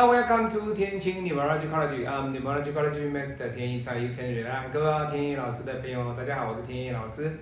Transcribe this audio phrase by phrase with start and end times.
[0.00, 2.06] Hello, welcome to 天晴 Numerology College.
[2.06, 7.36] I'm Neurology College Master 天一蔡 You can rely 各位天一老师的朋友，大家好，我是天一老师。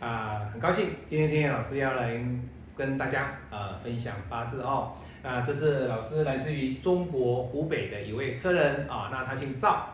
[0.00, 2.18] 啊、很高兴今天天一老师要来
[2.74, 4.94] 跟大家呃分享八字哦。
[5.22, 9.90] 那这是老师来自于中国湖北的一位客人啊、那他姓赵。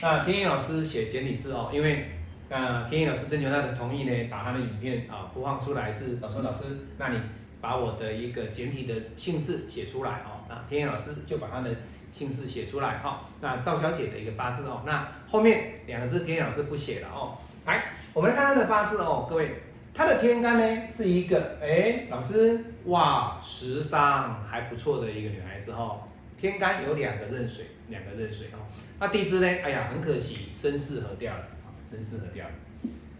[0.00, 2.06] 那天一老师写简体字哦，因为
[2.54, 6.64] 那天一老师征求他的同意呢，把他的影片啊播放出来是老师老师，
[6.98, 7.18] 那你
[7.62, 11.70] 把我的一个简体的姓氏写出来哦，那天一老师就把他的
[12.12, 19.62] 姓氏写出来哈、那赵小姐的一个八字哦，那后面两个字天一老师不写了哦，来我们来看她的八字哦，各位，
[19.94, 26.02] 她的天干呢是一个哎老师哇时尚还不错的一个女孩子哦，
[26.38, 28.60] 天干有两个壬水，两个壬水哦。
[29.00, 29.46] 那地支呢？
[29.46, 31.44] 哎呀，很可惜，身世合掉了，
[31.92, 32.46] 真适合掉。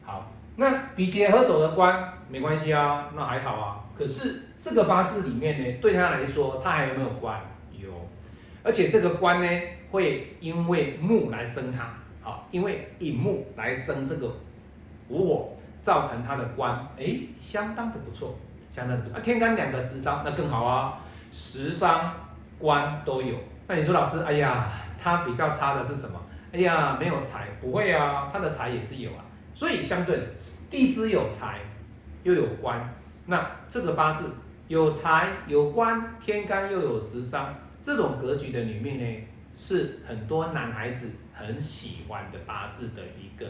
[0.02, 3.84] 好，那比劫合走的官没关系啊，那还好啊。
[3.98, 7.38] 可是这个八字里面呢，对他来说，他还有没有官？
[7.70, 7.90] 有，
[8.62, 11.90] 而且这个官呢，会因为木来生他，
[12.22, 14.34] 好，因为引木来生这个
[15.08, 18.38] 无我，造成他的官，哎，相当的不错，
[18.70, 19.14] 相当的。
[19.14, 20.98] 啊，天干两个食伤，那更好啊，
[21.30, 22.14] 食伤
[22.58, 23.36] 官都有。
[23.68, 24.66] 那你说老师，哎呀，
[24.98, 26.18] 他比较差的是什么？
[26.52, 29.24] 哎呀，没有财，不会啊，他的财也是有啊。
[29.54, 30.26] 所以相对的，
[30.68, 31.60] 地支有财
[32.24, 32.94] 又有官，
[33.26, 34.30] 那这个八字
[34.68, 43.46] 有财有官，天干又有食伤，这种格局的里面呢，是很多男孩子很喜欢的八字的一个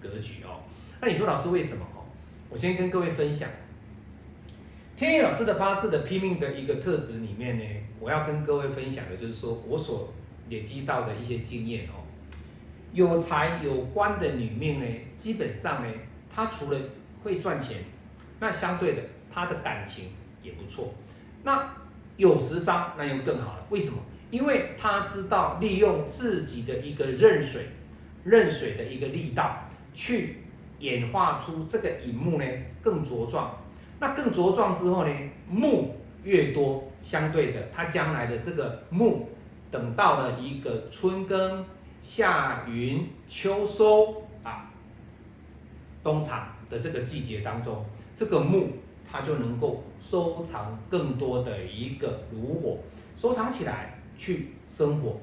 [0.00, 0.62] 格局哦。
[1.00, 2.06] 那你说老师为什么哦？
[2.48, 3.48] 我先跟各位分享。
[4.96, 7.64] 天野老师的八字的拼命的一个特质里面呢，
[8.00, 10.12] 我要跟各位分享的就是说我所
[10.48, 12.05] 累积到的一些经验哦。
[12.96, 14.86] 有财有官的女命呢，
[15.18, 15.92] 基本上呢，
[16.34, 16.80] 她除了
[17.22, 17.76] 会赚钱，
[18.40, 20.06] 那相对的她的感情
[20.42, 20.94] 也不错。
[21.42, 21.74] 那
[22.16, 23.98] 有时伤那又更好了，为什么？
[24.30, 27.66] 因为她知道利用自己的一个壬水，
[28.24, 30.38] 壬水的一个力道，去
[30.78, 32.44] 演化出这个乙木呢
[32.80, 33.58] 更茁壮。
[34.00, 35.14] 那更茁壮之后呢，
[35.46, 39.28] 木越多，相对的，它将来的这个木，
[39.70, 41.62] 等到了一个春耕、
[42.06, 44.70] 夏耘、秋收啊，
[46.04, 47.84] 冬藏的这个季节当中，
[48.14, 48.68] 这个木
[49.10, 52.78] 它就能够收藏更多的一个炉火，
[53.16, 55.18] 收藏起来去生火，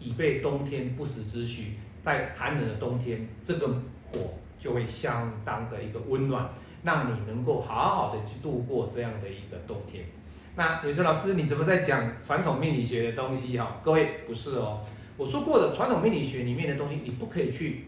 [0.00, 1.74] 以备冬天不时之需。
[2.02, 3.68] 在寒冷的冬天，这个
[4.10, 6.50] 火就会相当的一个温暖。
[6.82, 10.04] 让你能够好好的去度过这样的一个冬天。
[10.56, 13.80] 那有说老师，你怎么在讲传统命理学的东西哈？
[13.84, 14.82] 各位不是哦，
[15.16, 17.84] 我说过的传统命理学里面的东西，你不可以去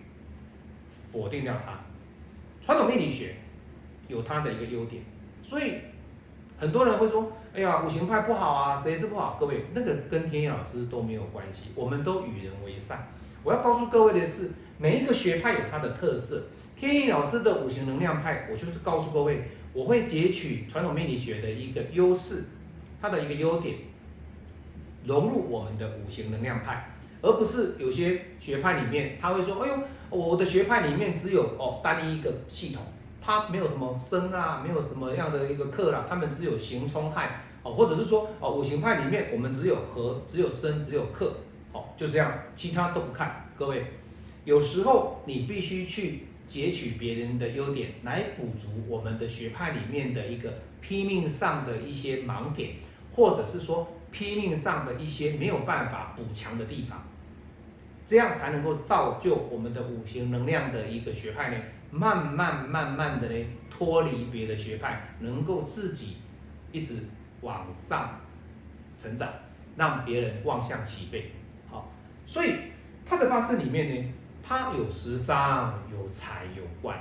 [1.13, 1.81] 否定掉它。
[2.63, 3.37] 传统命理学
[4.09, 5.03] 有它的一个优点，
[5.43, 5.75] 所以
[6.59, 9.37] 很多人会说，哎呀，五行派不好啊，谁是不好？
[9.41, 13.09] 各位，那个跟天野老师都没有关系，我们都与人为善。
[13.43, 16.45] 我要告诉各位的是，每一个学派有它的特色。
[16.77, 22.45] 天意老师的五行能量派，我就是告诉各位，我会截取传统命理学的一个优势，
[23.01, 23.77] 它的一个优点，
[25.05, 29.79] 融入我们的五行能量派，而不是有些学派里面他会说，哎呦，
[30.11, 32.83] 我的学派里面只有哦单一一个系统，
[33.21, 41.35] 它没有什么生啊，没有什么样的一个克啦，他们只有刑冲害哦，或者是说哦五行派里面我们只有合，只有生，只有克，
[41.73, 43.49] 哦就这样，其他都不看。
[43.57, 43.85] 各位，
[44.45, 46.29] 有时候你必须去。
[46.49, 50.49] 截取别人的优点来补足我们的学派里面的一个
[50.81, 52.75] 拼命上的一些盲点，
[53.17, 57.03] 或者是说拼命上的一些没有办法补强的地方，
[58.07, 61.57] 这样才能够造就我们的五行能量的一个学派呢，
[61.91, 66.17] 慢慢慢慢的呢脱离别的学派，能够自己
[66.73, 66.95] 一直
[67.43, 68.19] 往上
[68.97, 69.29] 成长，
[69.77, 71.33] 让别人望向齐备。
[71.71, 71.93] 好，
[72.27, 72.55] 所以
[73.05, 74.13] 他的八字里面呢。
[74.49, 76.97] 他有食伤，有财，有官，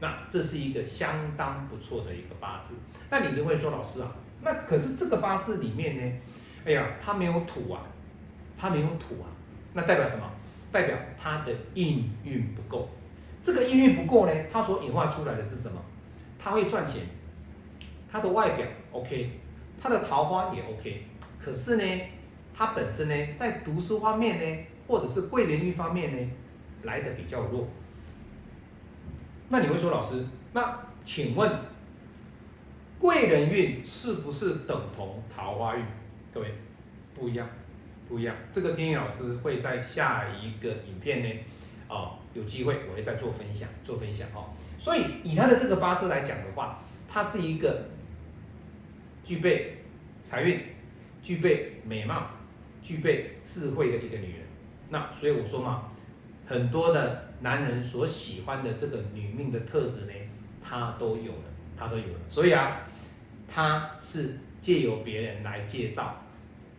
[0.00, 2.80] 那这是一个相当不错的一个八字。
[3.08, 4.10] 那你就会说，老师啊，
[4.42, 6.12] 那可是这个八字里面呢，
[6.64, 7.82] 哎呀，他没有土啊，
[8.56, 9.28] 他没有土啊，
[9.74, 10.30] 那代表什么？
[10.72, 12.88] 代表他的应运不够。
[13.42, 15.80] 这个应运不够呢，他所演化出来的是什么？
[16.38, 17.02] 他会赚钱，
[18.10, 19.30] 他的外表 OK，
[19.80, 21.04] 他的桃花也 OK，
[21.38, 22.02] 可是呢，
[22.54, 26.30] 他本身呢，在读书方面呢，或者是贵人运方面呢？
[26.82, 27.68] 来的比较弱，
[29.50, 30.24] 那你会说老师，
[30.54, 31.52] 那请问
[32.98, 35.84] 贵人运是不是等同桃花运？
[36.32, 36.54] 各位
[37.14, 37.48] 不一样，
[38.08, 38.36] 不一样。
[38.52, 41.28] 这个天意老师会在下一个影片呢，
[41.88, 44.50] 哦，有机会我会再做分享，做分享哦。
[44.78, 47.88] 所以以他的这个八字来讲的话，她是一个
[49.24, 49.82] 具备
[50.22, 50.60] 财运、
[51.22, 52.30] 具备美貌、
[52.80, 54.46] 具备智慧的一个女人。
[54.88, 55.90] 那所以我说嘛，
[56.46, 60.12] 很多的男人所喜欢的这个女命的特质呢，
[60.62, 61.44] 她都有了，
[61.76, 62.20] 她都有了。
[62.28, 62.82] 所以啊，
[63.46, 66.19] 她是借由别人来介绍、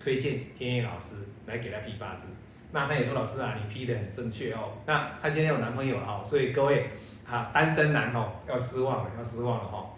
[0.01, 1.15] 推荐天野老师
[1.45, 2.23] 来给他批八字。
[2.71, 4.71] 那他也说老师啊，你批的很正确哦。
[4.85, 6.89] 那他现在有男朋友了哈，所以各位
[7.29, 9.89] 啊，单身男哦要失望了，要失望了哈。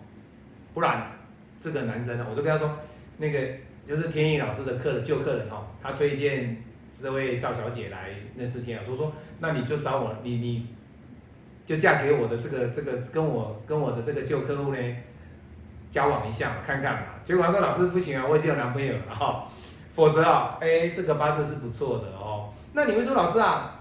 [0.74, 1.12] 不然
[1.60, 2.80] 这个男生呢，我就跟他说，
[3.18, 3.40] 那个
[3.86, 10.68] 就是天意老师的客人旧客人哈，他推荐这位赵小姐来认识天意，我说那你就找我，你你
[11.66, 14.98] 就嫁给我的这个这个跟我跟我的这个旧客户呢
[15.92, 17.02] 交往一下看看嘛。
[17.24, 19.48] 结果他说老师不行啊，我已经有男朋友了哈，
[19.94, 22.50] 否则啊，哎这个八字是不错的哦。
[22.74, 23.80] 那你会说老师啊，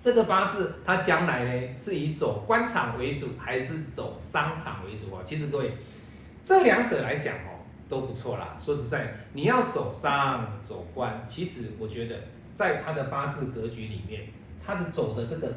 [0.00, 5.22] 这个八字它将来呢是以走官场为主，还是走商场为主啊？
[5.24, 5.72] 其实各位，
[6.44, 8.56] 这两者来讲哦都不错啦。
[8.58, 12.16] 说实在，你要走商走官，其实我觉得
[12.52, 14.24] 在他的八字格局里面，
[14.64, 15.50] 他的走的这个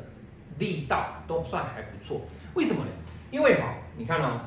[0.57, 2.21] 力道都算还不错。
[2.53, 2.91] 为什么呢？
[3.31, 4.39] 因为哈，你看哦，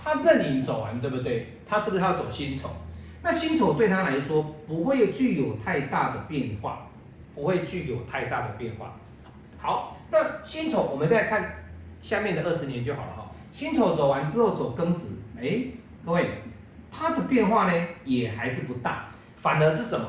[0.00, 1.58] 他任影走完，对不对？
[1.66, 2.70] 他是不是要走辛丑？
[3.22, 6.86] 那辛丑对他来说不会具有太大的变化。
[7.32, 8.92] 不会具有太大的变化。
[9.56, 11.54] 好，那辛丑我们再看
[12.02, 13.30] 下面的二十年就好了哈。
[13.52, 15.62] 辛丑走完之后走庚子，哎，
[16.04, 16.28] 各位，
[16.90, 20.06] 它的变化呢也还是不大，反而是什么？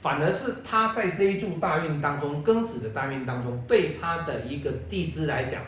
[0.00, 5.60] 反而是它在这一柱大运当中，庚子的大运当中，对它的一个地支来讲，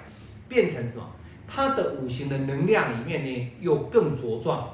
[0.49, 1.11] 变成什么？
[1.49, 4.71] 它的五行的能量里面呢又更茁壮，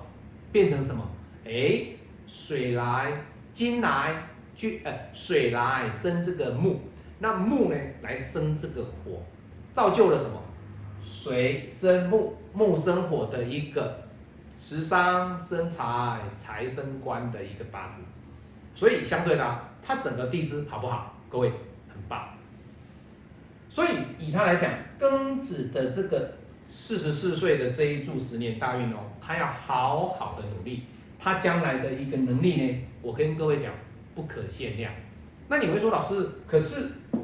[0.53, 1.03] 变成什么？
[1.47, 1.87] 哎，
[2.27, 3.13] 水来
[3.55, 4.15] 金来。
[4.59, 6.77] 去呃水来生这个木，
[7.19, 9.23] 那木呢来生这个火，
[9.71, 10.41] 造就了什么？
[11.05, 14.03] 水生木，木生火的一个
[14.57, 18.01] 食伤生财，财生官的一个八字。
[18.75, 21.15] 所以相对的，它整个地支好不好？
[21.29, 21.51] 各位
[21.91, 22.31] 很棒。
[23.69, 23.89] 所以
[24.19, 26.33] 以他来讲，庚子的这个
[26.67, 30.85] 四十四岁的这一柱十年大运哦，他要好好的努力，
[31.19, 33.73] 他将来的一个能力呢，我跟各位讲。
[34.17, 34.91] 不可限量。
[35.49, 36.77] 那你会说，老师，可是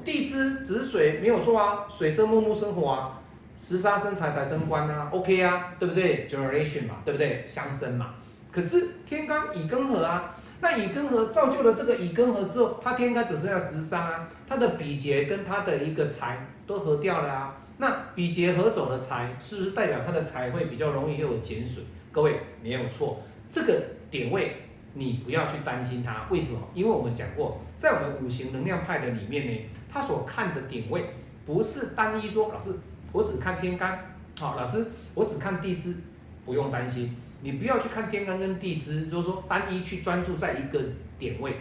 [0.05, 3.19] 地支子水没有错啊，水生木，木生火啊，
[3.57, 7.47] 食杀生财，财生官啊，OK 啊，对不对？Generation 嘛，对不对？
[7.49, 8.17] 相生嘛。
[8.51, 17.57] 可是天干乙庚合啊，那乙庚合造就了这个乙庚合之后，它天干只剩下食伤啊，它的比劫跟它的一个财都合掉了啊。
[17.79, 21.83] 那比劫合走的财，是不是代表它的财会比较容易又有减损？
[22.13, 23.23] 各位没有错，
[23.53, 24.57] 这个点位。
[24.95, 26.59] 你不要去担心它，为什么？
[26.75, 31.03] 因为我们讲过，在我们五行能量派的里面呢，它所看的点位
[31.47, 32.75] 不是单一说，老师
[33.11, 33.99] 我只看天干，
[34.39, 35.97] 好，老师我只看地支，
[36.45, 40.79] 不用担心，你不要去看天干跟地支，就是说单一去专注在一个
[41.19, 41.57] 点位，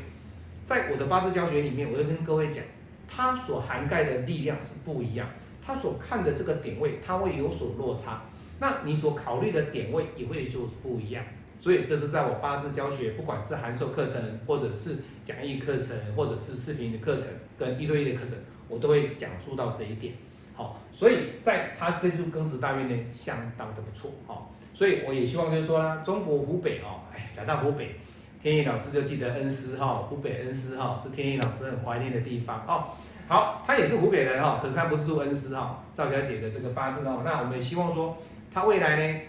[0.65, 2.61] 在我的八字教学里面，我会跟各位讲，
[3.07, 5.25] 它所涵盖的力量是不一样，
[5.65, 8.23] 它所看的这个点位，它会有所落差，
[8.59, 11.23] 那你所考虑的点位也会就不一样。
[11.61, 18.35] 所以这是在我八字教学，不管是函授课程，或者是讲义课程，或者是视频的课程，跟一对一的课程，
[18.67, 20.15] 我都会讲述到这一点。
[20.55, 24.11] 好，所以在他这柱庚子大运呢，相当的不错。
[24.25, 27.95] 好，所以我也希望就是说呢，中国湖北哦，哎，讲到湖北，
[28.41, 32.85] 天意老师就记得恩施哈，湖北恩施哈，是天意老师很怀念的地方哦。
[33.27, 38.17] 好，他也是湖北人哈，可是他不是住恩施哈，赵小姐的这个八字哦，那我们也希望说，
[38.51, 39.21] 他未来呢，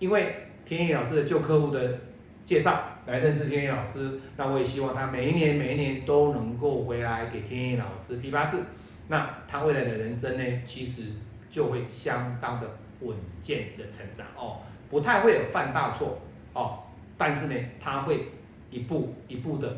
[0.00, 0.34] 因为。
[0.68, 1.98] 天意老师的旧客户的
[2.44, 8.62] 介绍来认识天意老师，那我也希望他每一年每一年都能够回来给天意老师批八字，
[9.08, 11.04] 那他未来的人生呢，其实
[11.48, 12.68] 就会相当的
[13.00, 14.60] 稳健的成长哦，
[14.90, 16.18] 不太会有犯大错
[16.52, 16.80] 哦，
[17.16, 18.26] 但是呢，他会
[18.70, 19.74] 一步一步的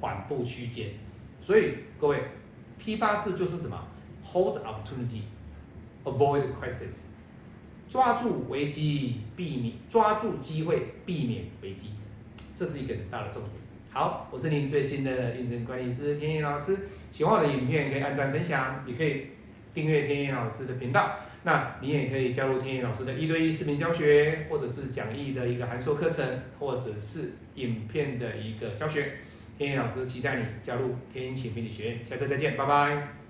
[0.00, 0.88] 缓步趋间，
[1.40, 2.20] 所以各位
[2.78, 3.78] 批八字就是什么
[4.24, 7.04] ？Hold opportunity，avoid crisis。
[7.88, 11.90] 抓住危机，避免抓住机会，避免危机，
[12.54, 13.52] 这是一个很大的重点。
[13.90, 16.76] 好，我是您最新的运程管理师天野老师。
[17.10, 19.28] 喜欢我的影片可以按赞分享，也可以
[19.72, 21.20] 订阅天野老师的频道。
[21.44, 26.26] 那你也可以加入天野老师的一对一视频教学，或者是讲义的一个函授课程，
[26.58, 29.12] 或者是影片的一个教学。
[29.56, 32.04] 天野老师期待你加入天野潜命理学院。
[32.04, 33.25] 下次再见，拜拜。